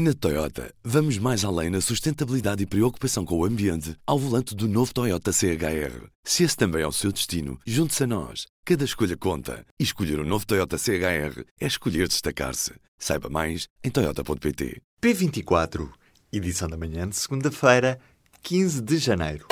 [0.00, 4.68] Na Toyota, vamos mais além na sustentabilidade e preocupação com o ambiente ao volante do
[4.68, 6.06] novo Toyota CHR.
[6.22, 8.46] Se esse também é o seu destino, junte-se a nós.
[8.64, 9.66] Cada escolha conta.
[9.76, 12.74] E escolher o um novo Toyota CHR é escolher destacar-se.
[12.96, 14.80] Saiba mais em Toyota.pt.
[15.02, 15.88] P24,
[16.32, 17.98] edição da manhã de segunda-feira,
[18.44, 19.48] 15 de janeiro.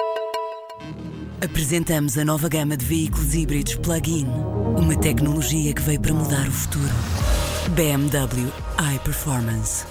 [1.40, 4.28] Apresentamos a nova gama de veículos híbridos plug-in.
[4.78, 6.94] Uma tecnologia que veio para mudar o futuro.
[7.74, 8.48] BMW
[8.94, 9.84] iPerformance.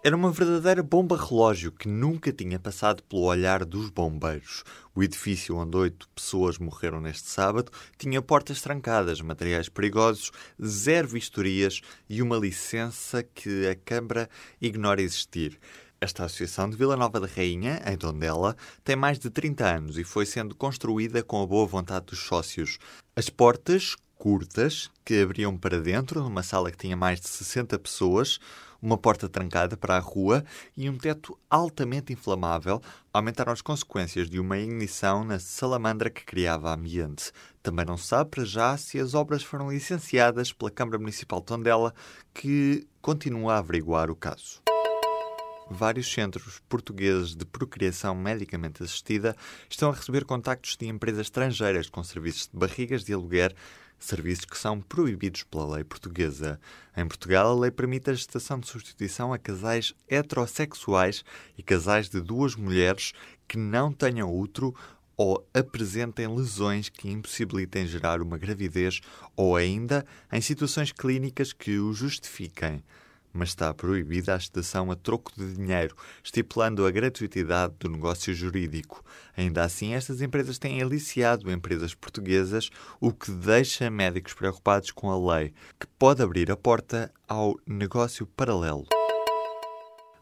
[0.00, 4.62] Era uma verdadeira bomba relógio que nunca tinha passado pelo olhar dos bombeiros.
[4.94, 10.30] O edifício onde oito pessoas morreram neste sábado tinha portas trancadas, materiais perigosos,
[10.64, 14.30] zero vistorias e uma licença que a Câmara
[14.60, 15.58] ignora existir.
[16.00, 20.04] Esta associação de Vila Nova da Rainha, em Tondela, tem mais de 30 anos e
[20.04, 22.78] foi sendo construída com a boa vontade dos sócios.
[23.16, 28.38] As portas, curtas, que abriam para dentro, numa sala que tinha mais de 60 pessoas,
[28.80, 30.44] uma porta trancada para a rua
[30.76, 32.80] e um teto altamente inflamável
[33.12, 37.32] aumentaram as consequências de uma ignição na salamandra que criava ambiente.
[37.62, 41.46] Também não se sabe para já se as obras foram licenciadas pela Câmara Municipal de
[41.46, 41.94] Tondela,
[42.32, 44.62] que continua a averiguar o caso
[45.70, 49.36] vários centros portugueses de procriação medicamente assistida
[49.68, 53.54] estão a receber contactos de empresas estrangeiras com serviços de barrigas de aluguer,
[53.98, 56.60] serviços que são proibidos pela lei portuguesa.
[56.96, 61.24] Em Portugal, a lei permite a gestação de substituição a casais heterossexuais
[61.56, 63.12] e casais de duas mulheres
[63.46, 64.74] que não tenham útero
[65.16, 69.00] ou apresentem lesões que impossibilitem gerar uma gravidez
[69.36, 72.82] ou ainda em situações clínicas que o justifiquem
[73.38, 79.04] mas está proibida a estação a troco de dinheiro, estipulando a gratuitidade do negócio jurídico.
[79.36, 82.68] Ainda assim, estas empresas têm aliciado empresas portuguesas,
[83.00, 88.26] o que deixa médicos preocupados com a lei, que pode abrir a porta ao negócio
[88.26, 88.97] paralelo.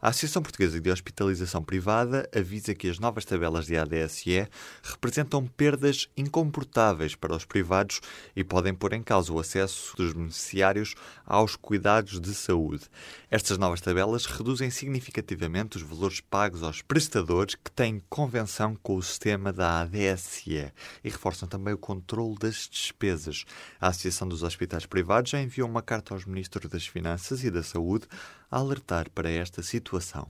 [0.07, 4.47] A Associação Portuguesa de Hospitalização Privada avisa que as novas tabelas de ADSE
[4.81, 7.99] representam perdas incomportáveis para os privados
[8.33, 10.95] e podem pôr em causa o acesso dos beneficiários
[11.25, 12.85] aos cuidados de saúde.
[13.29, 19.03] Estas novas tabelas reduzem significativamente os valores pagos aos prestadores que têm convenção com o
[19.03, 20.71] sistema da ADSE
[21.03, 23.43] e reforçam também o controle das despesas.
[23.77, 27.61] A Associação dos Hospitais Privados já enviou uma carta aos Ministros das Finanças e da
[27.61, 28.07] Saúde
[28.49, 30.29] a alertar para esta situação.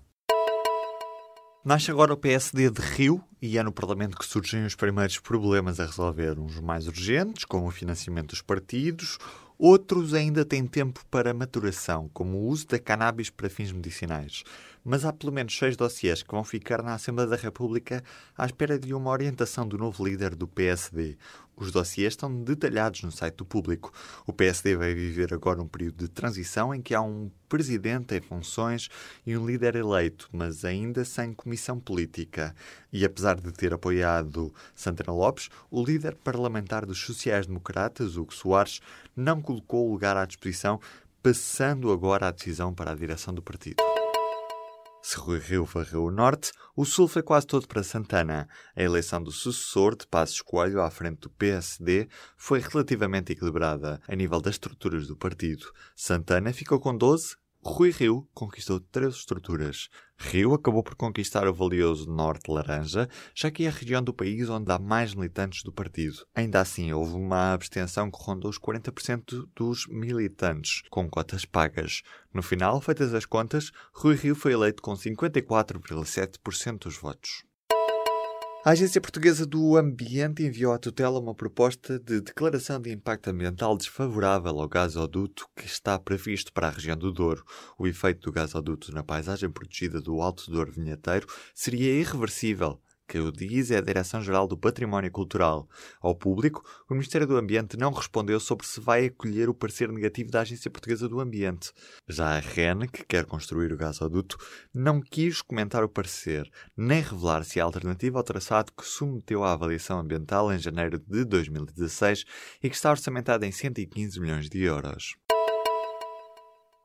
[1.63, 5.79] Nasce agora o PSD de Rio e é no Parlamento que surgem os primeiros problemas
[5.79, 9.17] a resolver, uns mais urgentes, como o financiamento dos partidos,
[9.57, 14.43] outros ainda têm tempo para maturação, como o uso da cannabis para fins medicinais.
[14.89, 18.01] Mas há pelo menos seis dossiês que vão ficar na Assembleia da República
[18.37, 21.17] à espera de uma orientação do novo líder do PSD.
[21.57, 23.91] Os dossiês estão detalhados no site do público.
[24.25, 28.21] O PSD vai viver agora um período de transição em que há um presidente em
[28.21, 28.87] funções
[29.25, 32.55] e um líder eleito, mas ainda sem comissão política.
[32.89, 38.79] E apesar de ter apoiado Santana Lopes, o líder parlamentar dos sociais-democratas, Hugo Soares,
[39.13, 40.79] não colocou o lugar à disposição,
[41.21, 43.83] passando agora a decisão para a direção do partido.
[45.09, 48.45] Se Rui Rio varreu o Norte, o Sul foi quase todo para Santana.
[48.75, 54.13] A eleição do sucessor de Passos Coelho à frente do PSD foi relativamente equilibrada a
[54.13, 55.71] nível das estruturas do partido.
[55.95, 57.37] Santana ficou com 12,
[57.69, 59.89] Rui Rio conquistou três estruturas.
[60.17, 64.49] Rio acabou por conquistar o valioso Norte Laranja, já que é a região do país
[64.49, 66.25] onde há mais militantes do partido.
[66.33, 72.03] Ainda assim, houve uma abstenção que rondou os 40% dos militantes, com cotas pagas.
[72.33, 77.43] No final, feitas as contas, Rui Rio foi eleito com 54,7% dos votos.
[78.65, 83.77] A Agência Portuguesa do Ambiente enviou à tutela uma proposta de declaração de impacto ambiental
[83.77, 87.45] desfavorável ao gasoduto que está previsto para a região do Douro.
[87.77, 93.31] O efeito do gasoduto na paisagem protegida do Alto Douro Vinheteiro seria irreversível que o
[93.31, 95.67] diz é a Direção-Geral do Património Cultural.
[96.01, 100.29] Ao público, o Ministério do Ambiente não respondeu sobre se vai acolher o parecer negativo
[100.29, 101.71] da Agência Portuguesa do Ambiente.
[102.07, 104.37] Já a REN, que quer construir o gasoduto,
[104.73, 109.53] não quis comentar o parecer, nem revelar se há alternativa ao traçado que submeteu à
[109.53, 112.25] avaliação ambiental em janeiro de 2016
[112.61, 115.15] e que está orçamentado em 115 milhões de euros.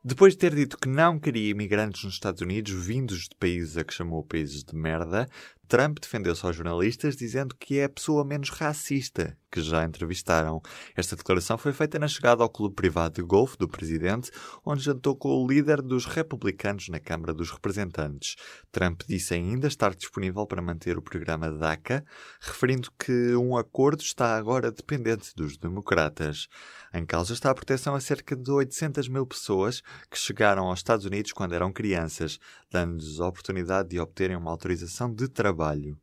[0.04, 3.84] Depois de ter dito que não queria imigrantes nos Estados Unidos vindos de países a
[3.84, 5.28] que chamou países de merda,
[5.68, 10.62] Trump defendeu-se aos jornalistas dizendo que é a pessoa menos racista que já entrevistaram.
[10.96, 14.30] Esta declaração foi feita na chegada ao clube privado de golfe do presidente,
[14.64, 18.36] onde jantou com o líder dos republicanos na Câmara dos Representantes.
[18.72, 22.02] Trump disse ainda estar disponível para manter o programa DACA,
[22.40, 26.48] referindo que um acordo está agora dependente dos democratas.
[26.94, 31.04] Em causa está a proteção a cerca de 800 mil pessoas que chegaram aos Estados
[31.04, 32.38] Unidos quando eram crianças,
[32.70, 36.01] dando-lhes a oportunidade de obterem uma autorização de trabalho trabalho.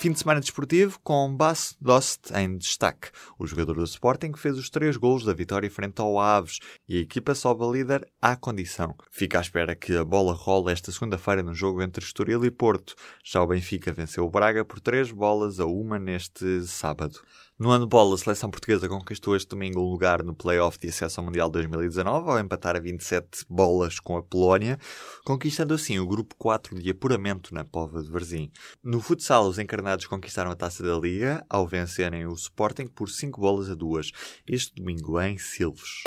[0.00, 3.10] Fim de semana desportivo com Bas Dost em destaque.
[3.38, 6.58] O jogador do Sporting fez os três gols da vitória frente ao Aves
[6.88, 8.94] e a equipa sobe a líder à condição.
[9.10, 12.94] Fica à espera que a bola role esta segunda-feira no jogo entre Estoril e Porto.
[13.22, 17.20] Já o Benfica venceu o Braga por três bolas a uma neste sábado.
[17.60, 21.26] No handball, a seleção portuguesa conquistou este domingo um lugar no play-off de acesso ao
[21.26, 24.78] Mundial 2019 ao empatar a 27 bolas com a Polónia,
[25.26, 28.50] conquistando assim o grupo 4 de apuramento na Pova de Varzim.
[28.82, 33.40] No futsal, os encarnados conquistaram a taça da Liga ao vencerem o Sporting por 5
[33.40, 34.10] bolas a 2,
[34.46, 36.02] este domingo em Silves.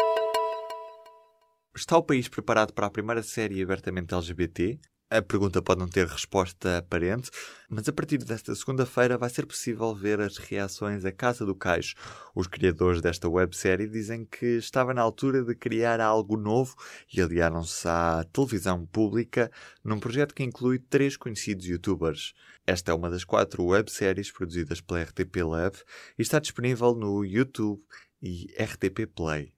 [1.75, 4.79] Está o país preparado para a primeira série abertamente LGBT?
[5.15, 7.29] A pergunta pode não ter resposta aparente,
[7.69, 11.93] mas a partir desta segunda-feira vai ser possível ver as reações à Casa do Caixo.
[12.33, 16.75] Os criadores desta websérie dizem que estava na altura de criar algo novo
[17.15, 19.51] e aliaram-se à televisão pública
[19.83, 22.33] num projeto que inclui três conhecidos youtubers.
[22.65, 25.77] Esta é uma das quatro webséries produzidas pela RTP Lab
[26.17, 27.83] e está disponível no YouTube
[28.19, 29.53] e RTP Play.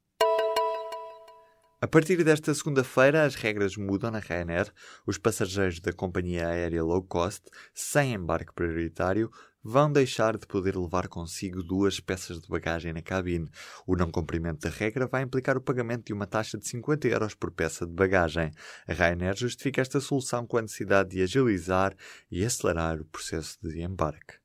[1.85, 4.73] A partir desta segunda-feira, as regras mudam na Ryanair.
[5.05, 7.43] Os passageiros da companhia aérea low cost,
[7.75, 9.29] sem embarque prioritário,
[9.63, 13.47] vão deixar de poder levar consigo duas peças de bagagem na cabine.
[13.85, 17.35] O não cumprimento da regra vai implicar o pagamento de uma taxa de 50 euros
[17.35, 18.49] por peça de bagagem.
[18.87, 21.95] A Ryanair justifica esta solução com a necessidade de agilizar
[22.31, 24.44] e acelerar o processo de embarque.